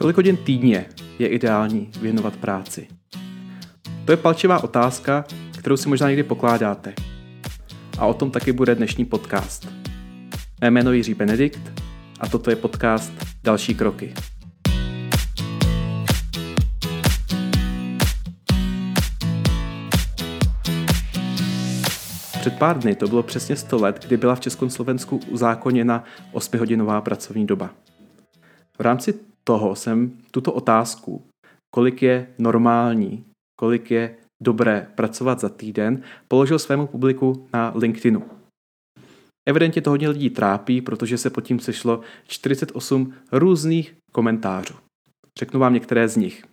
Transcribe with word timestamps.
Kolik 0.00 0.16
hodin 0.16 0.36
týdně 0.36 0.86
je 1.18 1.28
ideální 1.28 1.90
věnovat 2.00 2.36
práci? 2.36 2.88
To 4.04 4.12
je 4.12 4.16
palčivá 4.16 4.64
otázka, 4.64 5.24
kterou 5.58 5.76
si 5.76 5.88
možná 5.88 6.08
někdy 6.08 6.22
pokládáte. 6.22 6.94
A 7.98 8.06
o 8.06 8.14
tom 8.14 8.30
taky 8.30 8.52
bude 8.52 8.74
dnešní 8.74 9.04
podcast. 9.04 9.68
Mé 10.60 10.70
jméno 10.70 10.92
Jiří 10.92 11.14
Benedikt 11.14 11.82
a 12.20 12.28
toto 12.28 12.50
je 12.50 12.56
podcast 12.56 13.12
Další 13.44 13.74
kroky. 13.74 14.14
Před 22.40 22.58
pár 22.58 22.78
dny 22.78 22.94
to 22.94 23.08
bylo 23.08 23.22
přesně 23.22 23.56
100 23.56 23.76
let, 23.76 24.04
kdy 24.06 24.16
byla 24.16 24.34
v 24.34 24.40
Československu 24.40 25.20
uzákoněna 25.28 26.04
8-hodinová 26.32 27.00
pracovní 27.00 27.46
doba. 27.46 27.70
V 28.78 28.80
rámci 28.80 29.27
toho 29.48 29.74
jsem 29.74 30.12
tuto 30.30 30.52
otázku, 30.52 31.24
kolik 31.74 32.02
je 32.02 32.26
normální, 32.38 33.24
kolik 33.60 33.90
je 33.90 34.16
dobré 34.42 34.86
pracovat 34.94 35.40
za 35.40 35.48
týden, 35.48 36.02
položil 36.28 36.58
svému 36.58 36.86
publiku 36.86 37.48
na 37.52 37.72
LinkedInu. 37.74 38.22
Evidentně 39.48 39.82
to 39.82 39.90
hodně 39.90 40.08
lidí 40.08 40.30
trápí, 40.30 40.80
protože 40.80 41.18
se 41.18 41.30
pod 41.30 41.40
tím 41.40 41.60
sešlo 41.60 42.00
48 42.26 43.14
různých 43.32 43.94
komentářů. 44.12 44.74
Řeknu 45.38 45.60
vám 45.60 45.74
některé 45.74 46.08
z 46.08 46.16
nich. 46.16 46.44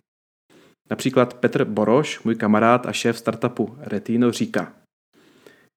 Například 0.90 1.34
Petr 1.34 1.64
Boroš, 1.64 2.22
můj 2.24 2.34
kamarád 2.34 2.86
a 2.86 2.92
šéf 2.92 3.18
startupu 3.18 3.76
Retino, 3.78 4.32
říká 4.32 4.72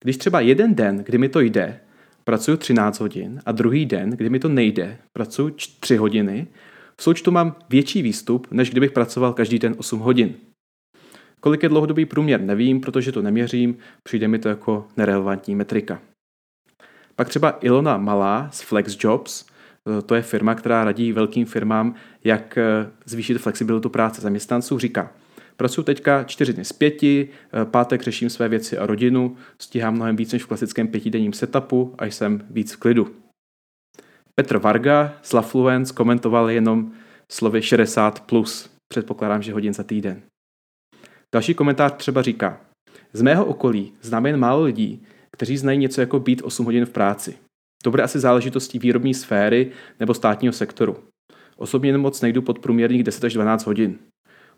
Když 0.04 0.18
třeba 0.18 0.40
jeden 0.40 0.76
den, 0.76 0.98
kdy 0.98 1.18
mi 1.18 1.30
to 1.30 1.40
jde, 1.40 1.80
pracuji 2.24 2.58
13 2.58 3.00
hodin 3.00 3.42
a 3.46 3.52
druhý 3.52 3.86
den, 3.86 4.10
kdy 4.10 4.30
mi 4.30 4.40
to 4.40 4.50
nejde, 4.50 4.98
pracuji 5.14 5.56
3 5.80 5.98
hodiny, 5.98 6.48
v 7.00 7.04
součtu 7.04 7.32
mám 7.32 7.56
větší 7.70 8.02
výstup, 8.02 8.48
než 8.52 8.70
kdybych 8.70 8.92
pracoval 8.92 9.34
každý 9.34 9.60
den 9.60 9.76
8 9.78 10.00
hodin. 10.00 10.34
Kolik 11.40 11.64
je 11.64 11.70
dlouhodobý 11.70 12.06
průměr, 12.06 12.42
nevím, 12.42 12.82
protože 12.82 13.12
to 13.12 13.22
neměřím, 13.22 13.78
přijde 14.04 14.28
mi 14.28 14.40
to 14.40 14.50
jako 14.50 14.88
nerelevantní 14.98 15.56
metrika. 15.56 16.02
Pak 17.16 17.30
třeba 17.30 17.58
Ilona 17.62 17.98
Malá 17.98 18.50
z 18.52 18.62
FlexJobs, 18.62 19.46
eh, 19.46 20.02
to 20.02 20.16
je 20.16 20.22
firma, 20.22 20.56
která 20.56 20.84
radí 20.84 21.12
velkým 21.12 21.46
firmám, 21.46 21.96
jak 22.24 22.58
eh, 22.58 22.90
zvýšit 23.06 23.38
flexibilitu 23.38 23.90
práce 23.90 24.22
zaměstnanců, 24.22 24.80
říká, 24.80 25.12
pracuji 25.58 25.84
teďka 25.84 26.24
čtyři 26.24 26.54
dny 26.54 26.66
z 26.66 26.74
pěti, 26.74 27.30
eh, 27.54 27.66
pátek 27.66 28.02
řeším 28.02 28.30
své 28.30 28.50
věci 28.50 28.78
a 28.78 28.86
rodinu, 28.86 29.36
stíhám 29.60 29.96
mnohem 29.96 30.16
víc 30.16 30.34
než 30.34 30.44
v 30.44 30.48
klasickém 30.48 30.88
pětidenním 30.88 31.34
setupu 31.34 31.96
a 31.98 32.06
jsem 32.06 32.42
víc 32.50 32.74
v 32.74 32.78
klidu. 32.78 33.19
Petr 34.40 34.58
Varga 34.58 35.14
z 35.22 35.34
Lafluence 35.34 35.94
komentoval 35.94 36.50
jenom 36.50 36.92
slovy 37.32 37.62
60 37.62 38.20
plus. 38.20 38.70
Předpokládám, 38.94 39.42
že 39.42 39.54
hodin 39.54 39.74
za 39.74 39.84
týden. 39.84 40.22
Další 41.34 41.54
komentář 41.54 41.94
třeba 41.98 42.22
říká, 42.22 42.62
z 43.14 43.22
mého 43.22 43.46
okolí 43.46 43.94
znám 44.02 44.26
jen 44.26 44.40
málo 44.40 44.64
lidí, 44.64 45.04
kteří 45.32 45.58
znají 45.58 45.80
něco 45.80 46.02
jako 46.02 46.20
být 46.20 46.42
8 46.42 46.66
hodin 46.66 46.86
v 46.86 46.90
práci. 46.90 47.38
To 47.84 47.92
bude 47.92 48.04
asi 48.04 48.20
záležitostí 48.20 48.80
výrobní 48.80 49.14
sféry 49.14 49.72
nebo 50.00 50.14
státního 50.14 50.54
sektoru. 50.54 50.98
Osobně 51.58 51.98
moc 51.98 52.22
nejdu 52.22 52.42
pod 52.42 52.60
průměrných 52.60 53.04
10 53.04 53.24
až 53.24 53.34
12 53.34 53.66
hodin. 53.66 54.00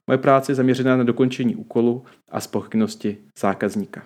Moje 0.08 0.18
práce 0.18 0.52
je 0.52 0.56
zaměřená 0.56 0.98
na 0.98 1.04
dokončení 1.04 1.56
úkolu 1.56 2.06
a 2.32 2.40
spokojenosti 2.40 3.18
zákazníka. 3.40 4.06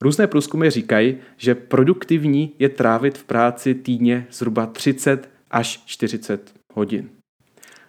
Různé 0.00 0.26
průzkumy 0.26 0.70
říkají, 0.70 1.16
že 1.36 1.54
produktivní 1.54 2.52
je 2.58 2.68
trávit 2.68 3.18
v 3.18 3.24
práci 3.24 3.74
týdně 3.74 4.26
zhruba 4.30 4.66
30 4.66 5.30
až 5.50 5.82
40 5.86 6.54
hodin. 6.74 7.08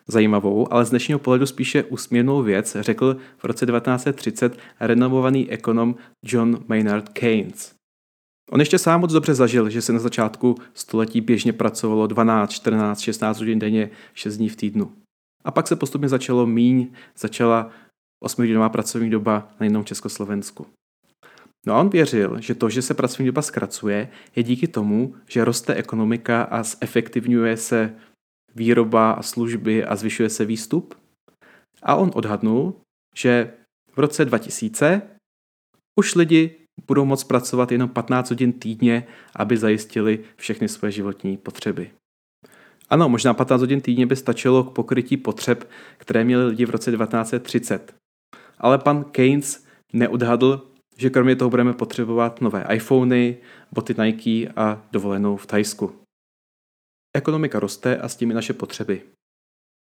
Zajímavou, 0.08 0.74
ale 0.74 0.86
z 0.86 0.90
dnešního 0.90 1.20
pohledu 1.20 1.46
spíše 1.46 1.84
úsměvnou 1.84 2.44
věc 2.44 2.78
řekl 2.80 3.18
v 3.38 3.44
roce 3.44 3.66
1930 3.66 4.58
renomovaný 4.80 5.52
ekonom 5.52 5.96
John 6.26 6.64
Maynard 6.68 7.10
Keynes. 7.10 7.78
On 8.52 8.60
ještě 8.60 8.78
sám 8.80 9.02
moc 9.02 9.14
dobře 9.14 9.34
zažil, 9.34 9.70
že 9.70 9.82
se 9.82 9.94
na 9.94 10.00
začátku 10.00 10.56
století 10.74 11.22
běžně 11.22 11.54
pracovalo 11.54 12.08
12, 12.08 12.52
14, 12.52 13.00
16 13.00 13.40
hodin 13.40 13.60
denně, 13.60 13.90
6 14.14 14.38
dní 14.38 14.50
v 14.50 14.56
týdnu. 14.56 14.92
A 15.44 15.52
pak 15.52 15.68
se 15.68 15.76
postupně 15.76 16.10
začalo 16.10 16.46
míň, 16.46 16.88
začala 17.18 17.72
8-hodinová 18.24 18.70
pracovní 18.70 19.10
doba 19.10 19.50
na 19.60 19.64
jednom 19.64 19.86
Československu. 19.86 20.66
No 21.66 21.74
a 21.74 21.80
on 21.80 21.90
věřil, 21.90 22.42
že 22.42 22.56
to, 22.56 22.70
že 22.70 22.82
se 22.82 22.94
pracovní 22.94 23.26
doba 23.26 23.42
zkracuje, 23.42 24.10
je 24.36 24.44
díky 24.44 24.68
tomu, 24.68 25.16
že 25.28 25.46
roste 25.46 25.76
ekonomika 25.76 26.42
a 26.44 26.64
zefektivňuje 26.64 27.58
se 27.58 27.96
výroba 28.56 29.12
a 29.12 29.22
služby 29.22 29.86
a 29.86 29.96
zvyšuje 29.96 30.30
se 30.30 30.46
výstup. 30.46 30.96
A 31.84 31.96
on 31.96 32.12
odhadnul, 32.14 32.76
že 33.16 33.54
v 33.94 33.98
roce 33.98 34.26
2000 34.26 35.02
už 36.00 36.16
lidi 36.16 36.56
budou 36.88 37.06
moct 37.06 37.24
pracovat 37.24 37.72
jenom 37.72 37.90
15 37.90 38.30
hodin 38.30 38.54
týdně, 38.54 39.08
aby 39.36 39.58
zajistili 39.58 40.20
všechny 40.36 40.68
své 40.68 40.92
životní 40.92 41.38
potřeby. 41.38 41.92
Ano, 42.90 43.10
možná 43.10 43.34
15 43.34 43.62
hodin 43.62 43.82
týdně 43.82 44.06
by 44.06 44.16
stačilo 44.16 44.64
k 44.64 44.74
pokrytí 44.74 45.18
potřeb, 45.18 45.70
které 45.98 46.24
měli 46.24 46.46
lidi 46.46 46.66
v 46.66 46.70
roce 46.70 46.92
1930. 46.92 47.96
Ale 48.58 48.78
pan 48.78 49.04
Keynes 49.04 49.66
neodhadl, 49.94 50.72
že 50.98 51.10
kromě 51.10 51.36
toho 51.36 51.50
budeme 51.50 51.74
potřebovat 51.74 52.42
nové 52.42 52.66
iPhony, 52.74 53.38
boty 53.72 53.96
Nike 54.02 54.54
a 54.56 54.82
dovolenou 54.92 55.38
v 55.38 55.46
Thajsku. 55.46 55.96
Ekonomika 57.16 57.60
roste 57.60 57.98
a 57.98 58.10
s 58.10 58.16
tím 58.16 58.32
i 58.32 58.34
naše 58.34 58.54
potřeby. 58.54 59.02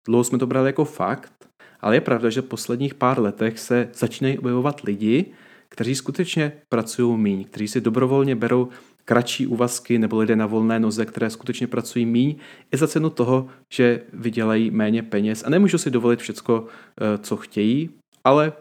Dlouho 0.08 0.24
jsme 0.24 0.38
to 0.38 0.46
brali 0.46 0.68
jako 0.68 0.84
fakt, 0.84 1.48
ale 1.80 1.96
je 1.96 2.00
pravda, 2.00 2.30
že 2.30 2.40
v 2.40 2.44
posledních 2.48 2.94
pár 2.94 3.20
letech 3.20 3.58
se 3.58 3.88
začínají 3.94 4.38
objevovat 4.38 4.80
lidi, 4.80 5.32
kteří 5.68 5.94
skutečně 5.94 6.52
pracují 6.68 7.18
míň, 7.18 7.44
kteří 7.44 7.68
si 7.68 7.80
dobrovolně 7.80 8.36
berou 8.36 8.68
kratší 9.04 9.46
úvazky 9.46 9.98
nebo 9.98 10.18
lidé 10.18 10.36
na 10.36 10.46
volné 10.46 10.80
noze, 10.80 11.06
které 11.06 11.30
skutečně 11.30 11.66
pracují 11.66 12.06
míň, 12.06 12.36
i 12.72 12.76
za 12.76 12.88
cenu 12.88 13.10
toho, 13.10 13.48
že 13.72 14.02
vydělají 14.12 14.70
méně 14.70 15.02
peněz 15.02 15.44
a 15.44 15.50
nemůžou 15.50 15.78
si 15.78 15.90
dovolit 15.90 16.20
všecko, 16.20 16.66
eh, 16.66 17.18
co 17.18 17.36
chtějí, 17.36 17.90
ale 18.24 18.52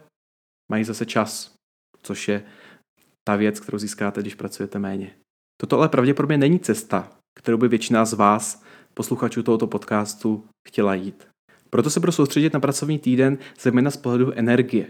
mají 0.71 0.83
zase 0.83 1.05
čas, 1.05 1.58
což 2.01 2.27
je 2.27 2.43
ta 3.23 3.35
věc, 3.35 3.59
kterou 3.59 3.77
získáte, 3.77 4.21
když 4.21 4.35
pracujete 4.35 4.79
méně. 4.79 5.11
Toto 5.61 5.77
ale 5.77 5.89
pravděpodobně 5.89 6.37
není 6.37 6.59
cesta, 6.59 7.11
kterou 7.39 7.57
by 7.57 7.67
většina 7.67 8.05
z 8.05 8.13
vás, 8.13 8.63
posluchačů 8.93 9.43
tohoto 9.43 9.67
podcastu, 9.67 10.45
chtěla 10.67 10.93
jít. 10.95 11.27
Proto 11.69 11.89
se 11.89 11.99
budu 11.99 12.11
soustředit 12.11 12.53
na 12.53 12.59
pracovní 12.59 12.99
týden 12.99 13.37
zejména 13.59 13.91
z 13.91 13.97
pohledu 13.97 14.31
energie. 14.31 14.87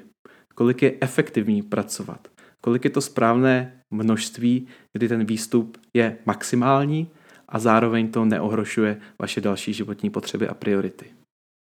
Kolik 0.56 0.82
je 0.82 0.94
efektivní 1.02 1.62
pracovat. 1.62 2.28
Kolik 2.62 2.84
je 2.84 2.90
to 2.90 3.02
správné 3.02 3.82
množství, 3.92 4.68
kdy 4.94 5.08
ten 5.08 5.26
výstup 5.26 5.78
je 5.94 6.18
maximální 6.26 7.08
a 7.50 7.60
zároveň 7.60 8.12
to 8.12 8.26
neohrošuje 8.26 9.02
vaše 9.20 9.42
další 9.42 9.74
životní 9.74 10.10
potřeby 10.10 10.48
a 10.48 10.54
priority. 10.54 11.06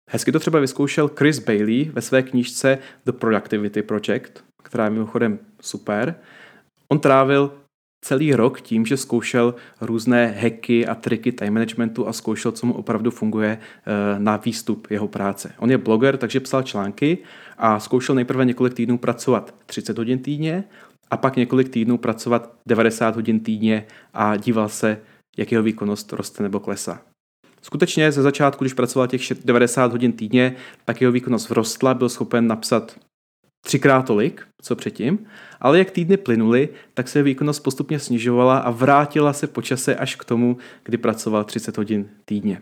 Hezky 0.10 0.32
to 0.32 0.40
třeba 0.40 0.60
vyzkoušel 0.60 1.12
Chris 1.18 1.40
Bailey 1.40 1.84
ve 1.84 2.02
své 2.02 2.24
knížce 2.24 2.78
The 3.06 3.12
Productivity 3.12 3.84
Project, 3.84 4.44
která 4.68 4.84
je 4.84 4.90
mimochodem 4.90 5.40
super. 5.62 6.16
On 6.88 7.00
trávil 7.00 7.52
celý 8.06 8.36
rok 8.36 8.62
tím, 8.62 8.86
že 8.86 8.98
zkoušel 8.98 9.56
různé 9.82 10.28
hacky 10.28 10.88
a 10.88 10.96
triky 10.96 11.32
time 11.32 11.54
managementu 11.54 12.08
a 12.08 12.14
zkoušel, 12.14 12.52
co 12.52 12.66
mu 12.66 12.74
opravdu 12.74 13.12
funguje 13.12 13.58
eh, 13.58 14.20
na 14.20 14.38
výstup 14.38 14.88
jeho 14.92 15.08
práce. 15.08 15.54
On 15.60 15.72
je 15.72 15.78
bloger, 15.78 16.18
takže 16.18 16.40
psal 16.40 16.64
články 16.64 17.18
a 17.58 17.80
zkoušel 17.80 18.16
nejprve 18.16 18.46
několik 18.46 18.74
týdnů 18.74 18.98
pracovat 18.98 19.56
30 19.66 19.98
hodin 19.98 20.20
týdně 20.20 20.64
a 21.12 21.18
pak 21.18 21.36
několik 21.36 21.70
týdnů 21.70 21.98
pracovat 21.98 22.54
90 22.66 23.16
hodin 23.16 23.40
týdně 23.40 23.86
a 24.14 24.38
díval 24.38 24.70
se, 24.70 25.00
jak 25.38 25.52
jeho 25.52 25.64
výkonnost 25.64 26.14
roste 26.14 26.44
nebo 26.44 26.60
klesá. 26.60 27.02
Skutečně 27.62 28.12
ze 28.12 28.22
začátku, 28.22 28.64
když 28.64 28.74
pracoval 28.74 29.08
těch 29.08 29.22
90 29.46 29.92
hodin 29.92 30.12
týdně, 30.12 30.56
tak 30.86 31.02
jeho 31.02 31.12
výkonnost 31.12 31.50
vrostla, 31.50 31.94
byl 31.94 32.10
schopen 32.10 32.48
napsat 32.48 32.96
třikrát 33.68 34.06
tolik, 34.06 34.48
co 34.62 34.76
předtím, 34.76 35.28
ale 35.60 35.78
jak 35.78 35.92
týdny 35.92 36.18
plynuly, 36.18 36.70
tak 36.94 37.08
se 37.08 37.24
výkonnost 37.24 37.64
postupně 37.64 38.00
snižovala 38.00 38.58
a 38.58 38.72
vrátila 38.72 39.34
se 39.34 39.48
po 39.48 39.62
čase 39.62 39.96
až 39.96 40.16
k 40.16 40.26
tomu, 40.26 40.58
kdy 40.84 40.98
pracoval 40.98 41.44
30 41.44 41.78
hodin 41.78 42.10
týdně. 42.26 42.62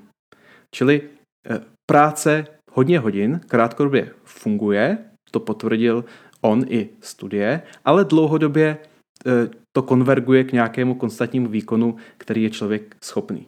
Čili 0.72 1.02
eh, 1.02 1.60
práce 1.86 2.46
hodně 2.72 3.00
hodin 3.00 3.42
krátkodobě 3.48 4.10
funguje, 4.24 4.98
to 5.32 5.40
potvrdil 5.40 6.06
on 6.42 6.66
i 6.70 6.90
studie, 7.02 7.62
ale 7.86 8.06
dlouhodobě 8.06 8.78
eh, 8.78 9.50
to 9.76 9.82
konverguje 9.82 10.44
k 10.44 10.52
nějakému 10.52 10.96
konstantnímu 10.96 11.50
výkonu, 11.50 11.96
který 12.18 12.44
je 12.44 12.50
člověk 12.50 12.96
schopný. 13.04 13.48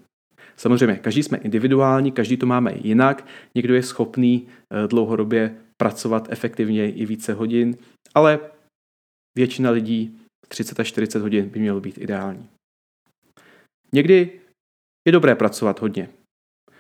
Samozřejmě, 0.58 0.96
každý 0.96 1.24
jsme 1.24 1.38
individuální, 1.38 2.12
každý 2.12 2.38
to 2.38 2.46
máme 2.46 2.74
jinak, 2.82 3.26
někdo 3.56 3.76
je 3.76 3.84
schopný 3.84 4.48
eh, 4.48 4.88
dlouhodobě 4.88 5.67
pracovat 5.78 6.28
efektivně 6.30 6.92
i 6.92 7.06
více 7.06 7.34
hodin, 7.34 7.78
ale 8.16 8.40
většina 9.38 9.70
lidí 9.70 10.20
30 10.48 10.80
až 10.80 10.88
40 10.88 11.22
hodin 11.22 11.50
by 11.50 11.60
mělo 11.60 11.82
být 11.82 11.98
ideální. 11.98 12.50
Někdy 13.94 14.40
je 15.08 15.12
dobré 15.12 15.36
pracovat 15.36 15.82
hodně. 15.82 16.10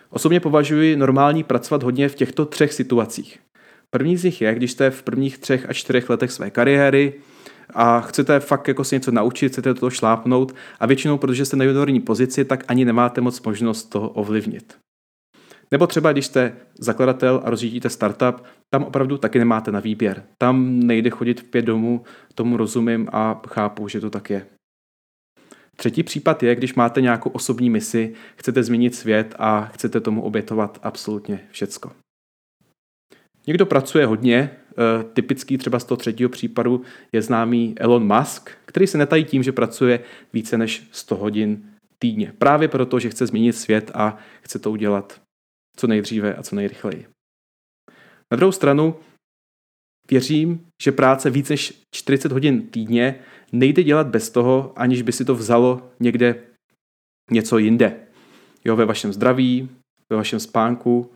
Osobně 0.09 0.39
považuji 0.39 0.95
normální 0.95 1.43
pracovat 1.43 1.83
hodně 1.83 2.09
v 2.09 2.15
těchto 2.15 2.45
třech 2.45 2.73
situacích. 2.73 3.39
První 3.89 4.17
z 4.17 4.23
nich 4.23 4.41
je, 4.41 4.55
když 4.55 4.71
jste 4.71 4.91
v 4.91 5.03
prvních 5.03 5.37
třech 5.37 5.69
a 5.69 5.73
čtyřech 5.73 6.09
letech 6.09 6.31
své 6.31 6.49
kariéry 6.49 7.13
a 7.69 8.01
chcete 8.01 8.39
fakt 8.39 8.67
jako 8.67 8.83
si 8.83 8.95
něco 8.95 9.11
naučit, 9.11 9.51
chcete 9.51 9.73
to 9.73 9.89
šlápnout 9.89 10.55
a 10.79 10.85
většinou, 10.85 11.17
protože 11.17 11.45
jste 11.45 11.57
na 11.57 11.65
juniorní 11.65 11.99
pozici, 11.99 12.45
tak 12.45 12.63
ani 12.67 12.85
nemáte 12.85 13.21
moc 13.21 13.41
možnost 13.41 13.83
toho 13.83 14.09
ovlivnit. 14.09 14.77
Nebo 15.71 15.87
třeba, 15.87 16.11
když 16.11 16.25
jste 16.25 16.55
zakladatel 16.79 17.41
a 17.45 17.49
rozjíždíte 17.49 17.89
startup, 17.89 18.43
tam 18.69 18.83
opravdu 18.83 19.17
taky 19.17 19.39
nemáte 19.39 19.71
na 19.71 19.79
výběr. 19.79 20.23
Tam 20.37 20.79
nejde 20.79 21.09
chodit 21.09 21.41
v 21.41 21.43
pět 21.43 21.65
domů, 21.65 22.03
tomu 22.35 22.57
rozumím 22.57 23.07
a 23.11 23.41
chápu, 23.47 23.87
že 23.87 24.01
to 24.01 24.09
tak 24.09 24.29
je. 24.29 24.45
Třetí 25.75 26.03
případ 26.03 26.43
je, 26.43 26.55
když 26.55 26.75
máte 26.75 27.01
nějakou 27.01 27.29
osobní 27.29 27.69
misi, 27.69 28.13
chcete 28.35 28.63
změnit 28.63 28.95
svět 28.95 29.35
a 29.39 29.65
chcete 29.65 29.99
tomu 29.99 30.21
obětovat 30.21 30.79
absolutně 30.83 31.39
všecko. 31.51 31.91
Někdo 33.47 33.65
pracuje 33.65 34.05
hodně, 34.05 34.51
eh, 34.71 35.03
typický 35.13 35.57
třeba 35.57 35.79
z 35.79 35.83
toho 35.83 35.97
třetího 35.97 36.29
případu 36.29 36.81
je 37.11 37.21
známý 37.21 37.75
Elon 37.77 38.17
Musk, 38.17 38.51
který 38.65 38.87
se 38.87 38.97
netají 38.97 39.25
tím, 39.25 39.43
že 39.43 39.51
pracuje 39.51 39.99
více 40.33 40.57
než 40.57 40.87
100 40.91 41.15
hodin 41.15 41.63
týdně. 41.99 42.33
Právě 42.37 42.67
proto, 42.67 42.99
že 42.99 43.09
chce 43.09 43.27
změnit 43.27 43.53
svět 43.53 43.91
a 43.93 44.17
chce 44.41 44.59
to 44.59 44.71
udělat 44.71 45.21
co 45.79 45.87
nejdříve 45.87 46.35
a 46.35 46.43
co 46.43 46.55
nejrychleji. 46.55 47.07
Na 48.31 48.35
druhou 48.35 48.51
stranu 48.51 48.95
věřím, 50.09 50.67
že 50.83 50.91
práce 50.91 51.29
více 51.29 51.53
než 51.53 51.81
40 51.95 52.31
hodin 52.31 52.67
týdně 52.67 53.19
nejde 53.51 53.83
dělat 53.83 54.07
bez 54.07 54.29
toho, 54.29 54.73
aniž 54.75 55.01
by 55.01 55.11
si 55.11 55.25
to 55.25 55.35
vzalo 55.35 55.91
někde 55.99 56.43
něco 57.31 57.57
jinde. 57.57 57.99
Jo, 58.65 58.75
ve 58.75 58.85
vašem 58.85 59.13
zdraví, 59.13 59.69
ve 60.09 60.17
vašem 60.17 60.39
spánku, 60.39 61.11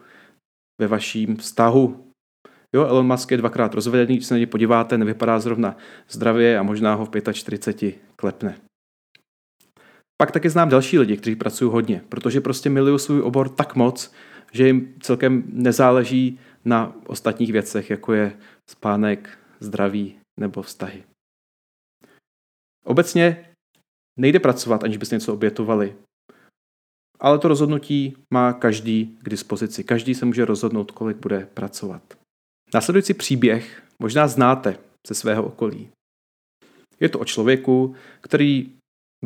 ve 0.81 0.87
vaším 0.87 1.35
vztahu. 1.35 2.07
Jo, 2.75 2.85
Elon 2.85 3.07
Musk 3.07 3.31
je 3.31 3.37
dvakrát 3.37 3.73
rozvedený, 3.73 4.15
když 4.15 4.27
se 4.27 4.33
na 4.33 4.37
něj 4.37 4.45
podíváte, 4.45 4.97
nevypadá 4.97 5.39
zrovna 5.39 5.77
zdravě 6.09 6.59
a 6.59 6.63
možná 6.63 6.93
ho 6.93 7.05
v 7.05 7.33
45 7.33 7.95
klepne. 8.15 8.57
Pak 10.21 10.31
taky 10.31 10.49
znám 10.49 10.69
další 10.69 10.99
lidi, 10.99 11.17
kteří 11.17 11.35
pracují 11.35 11.71
hodně, 11.71 12.01
protože 12.09 12.41
prostě 12.41 12.69
milují 12.69 12.99
svůj 12.99 13.21
obor 13.21 13.49
tak 13.49 13.75
moc, 13.75 14.13
že 14.51 14.68
jim 14.68 14.95
celkem 15.00 15.44
nezáleží 15.48 16.39
na 16.65 16.95
ostatních 17.07 17.51
věcech, 17.51 17.89
jako 17.89 18.13
je 18.13 18.38
spánek, 18.69 19.38
zdraví 19.59 20.15
nebo 20.39 20.62
vztahy. 20.62 21.03
Obecně 22.86 23.45
nejde 24.19 24.39
pracovat, 24.39 24.83
aniž 24.83 24.98
byste 24.98 25.15
něco 25.15 25.33
obětovali. 25.33 25.95
Ale 27.19 27.39
to 27.39 27.48
rozhodnutí 27.48 28.18
má 28.33 28.53
každý 28.53 29.18
k 29.21 29.30
dispozici. 29.30 29.83
Každý 29.83 30.15
se 30.15 30.25
může 30.25 30.45
rozhodnout, 30.45 30.92
kolik 30.92 31.18
bude 31.18 31.48
pracovat. 31.53 32.13
Následující 32.74 33.13
příběh 33.13 33.83
možná 34.00 34.27
znáte 34.27 34.77
ze 35.07 35.13
svého 35.13 35.44
okolí. 35.44 35.89
Je 37.00 37.09
to 37.09 37.19
o 37.19 37.25
člověku, 37.25 37.95
který 38.21 38.71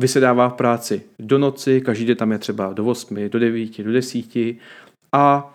vysedává 0.00 0.48
v 0.48 0.54
práci 0.54 1.02
do 1.18 1.38
noci, 1.38 1.80
každý 1.80 2.04
den 2.04 2.16
tam 2.16 2.32
je 2.32 2.38
třeba 2.38 2.72
do 2.72 2.86
8, 2.86 3.28
do 3.28 3.38
9, 3.38 3.82
do 3.82 3.92
10 3.92 4.26
a 5.16 5.54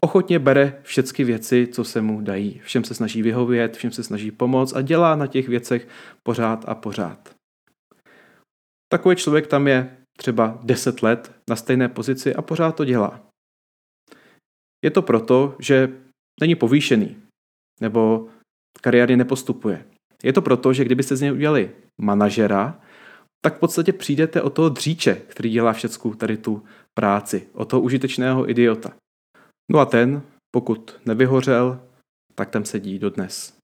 ochotně 0.00 0.38
bere 0.38 0.80
všechny 0.82 1.24
věci, 1.24 1.66
co 1.66 1.84
se 1.84 2.00
mu 2.00 2.20
dají. 2.20 2.60
Všem 2.64 2.84
se 2.84 2.94
snaží 2.94 3.22
vyhovět, 3.22 3.76
všem 3.76 3.92
se 3.92 4.02
snaží 4.02 4.30
pomoct 4.30 4.72
a 4.72 4.82
dělá 4.82 5.16
na 5.16 5.26
těch 5.26 5.48
věcech 5.48 5.88
pořád 6.22 6.64
a 6.68 6.74
pořád. 6.74 7.34
Takový 8.92 9.16
člověk 9.16 9.46
tam 9.46 9.68
je 9.68 9.96
třeba 10.18 10.58
10 10.62 11.02
let 11.02 11.32
na 11.50 11.56
stejné 11.56 11.88
pozici 11.88 12.34
a 12.34 12.42
pořád 12.42 12.76
to 12.76 12.84
dělá. 12.84 13.20
Je 14.84 14.90
to 14.90 15.02
proto, 15.02 15.56
že 15.58 15.88
není 16.40 16.54
povýšený 16.54 17.16
nebo 17.80 18.28
kariérně 18.80 19.16
nepostupuje. 19.16 19.84
Je 20.22 20.32
to 20.32 20.42
proto, 20.42 20.72
že 20.72 20.84
kdybyste 20.84 21.16
z 21.16 21.20
něj 21.20 21.32
udělali 21.32 21.70
manažera, 22.00 22.80
tak 23.44 23.56
v 23.56 23.60
podstatě 23.60 23.92
přijdete 23.92 24.42
o 24.42 24.50
toho 24.50 24.68
dříče, 24.68 25.14
který 25.14 25.50
dělá 25.50 25.72
všeckou 25.72 26.14
tady 26.14 26.36
tu 26.36 26.62
práci, 26.94 27.46
o 27.52 27.64
toho 27.64 27.82
užitečného 27.82 28.50
idiota. 28.50 28.92
No 29.72 29.78
a 29.78 29.84
ten, 29.84 30.22
pokud 30.50 31.00
nevyhořel, 31.06 31.80
tak 32.34 32.50
tam 32.50 32.64
sedí 32.64 32.98
dodnes. 32.98 33.56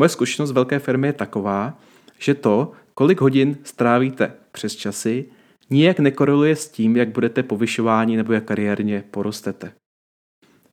Moje 0.00 0.08
zkušenost 0.08 0.52
velké 0.52 0.78
firmy 0.78 1.06
je 1.06 1.12
taková, 1.12 1.78
že 2.18 2.34
to, 2.34 2.72
kolik 2.94 3.20
hodin 3.20 3.58
strávíte 3.62 4.32
přes 4.52 4.76
časy, 4.76 5.30
nijak 5.70 5.98
nekoreluje 5.98 6.56
s 6.56 6.68
tím, 6.68 6.96
jak 6.96 7.08
budete 7.08 7.42
povyšováni 7.42 8.16
nebo 8.16 8.32
jak 8.32 8.44
kariérně 8.44 9.04
porostete. 9.10 9.72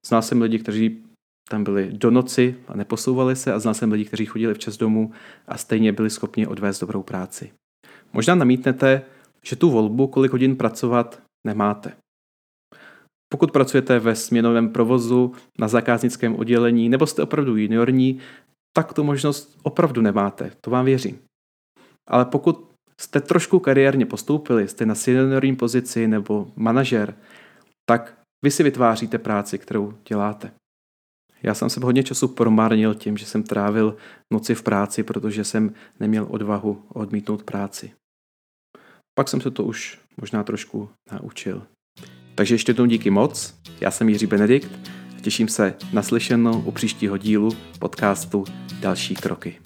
Znal 0.06 0.22
jsem 0.22 0.42
lidi, 0.42 0.60
kteří 0.60 1.04
tam 1.50 1.64
byli 1.64 1.90
do 1.92 2.12
noci 2.12 2.56
a 2.68 2.76
neposouvali 2.76 3.36
se 3.36 3.54
a 3.54 3.60
znal 3.60 3.74
jsem 3.74 3.92
lidi, 3.92 4.06
kteří 4.06 4.26
chodili 4.26 4.54
včas 4.54 4.78
domů 4.78 5.12
a 5.48 5.58
stejně 5.58 5.92
byli 5.92 6.10
schopni 6.10 6.48
odvést 6.48 6.80
dobrou 6.80 7.04
práci. 7.04 7.52
Možná 8.14 8.36
namítnete, 8.36 9.02
že 9.44 9.56
tu 9.56 9.70
volbu, 9.70 10.08
kolik 10.08 10.32
hodin 10.32 10.56
pracovat, 10.56 11.22
nemáte. 11.48 11.92
Pokud 13.34 13.52
pracujete 13.52 14.00
ve 14.00 14.16
směnovém 14.16 14.70
provozu, 14.70 15.34
na 15.60 15.68
zákaznickém 15.68 16.36
oddělení 16.36 16.90
nebo 16.90 17.08
jste 17.08 17.24
opravdu 17.24 17.58
juniorní, 17.58 18.20
tak 18.74 18.94
tu 18.94 19.04
možnost 19.04 19.58
opravdu 19.64 20.02
nemáte, 20.02 20.52
to 20.62 20.72
vám 20.72 20.86
věřím. 20.86 21.20
Ale 22.08 22.26
pokud 22.26 22.72
jste 23.02 23.22
trošku 23.22 23.60
kariérně 23.60 24.06
postoupili, 24.06 24.68
jste 24.68 24.86
na 24.86 24.96
seniorní 24.96 25.56
pozici 25.56 26.08
nebo 26.08 26.52
manažer, 26.56 27.16
tak 27.86 28.18
vy 28.44 28.52
si 28.52 28.64
vytváříte 28.64 29.18
práci, 29.18 29.58
kterou 29.58 29.94
děláte. 30.10 30.52
Já 31.44 31.54
jsem 31.54 31.70
se 31.70 31.80
hodně 31.80 32.04
času 32.04 32.28
promárnil 32.28 32.96
tím, 32.96 33.18
že 33.18 33.26
jsem 33.26 33.44
trávil 33.44 33.98
noci 34.34 34.56
v 34.56 34.64
práci, 34.64 35.04
protože 35.04 35.44
jsem 35.44 35.74
neměl 36.00 36.28
odvahu 36.30 36.84
odmítnout 36.90 37.44
práci. 37.44 37.94
Pak 39.22 39.30
jsem 39.30 39.42
se 39.42 39.52
to 39.52 39.64
už 39.64 40.00
možná 40.22 40.44
trošku 40.44 40.90
naučil. 41.12 41.62
Takže 42.36 42.56
ještě 42.56 42.70
jednou 42.70 42.86
díky 42.86 43.10
moc, 43.10 43.54
já 43.82 43.92
jsem 43.92 44.10
Jiří 44.10 44.28
Benedikt 44.28 44.72
a 45.18 45.22
těším 45.22 45.48
se 45.48 45.74
na 45.94 46.02
slyšenou 46.02 46.62
u 46.62 46.72
příštího 46.72 47.18
dílu 47.18 47.52
podcastu 47.80 48.46
Další 48.80 49.16
kroky. 49.16 49.60